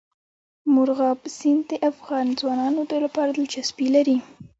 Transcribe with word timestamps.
مورغاب 0.73 1.19
سیند 1.37 1.63
د 1.71 1.73
افغان 1.91 2.25
ځوانانو 2.39 2.81
لپاره 3.05 3.29
دلچسپي 3.33 3.87
لري. 3.95 4.17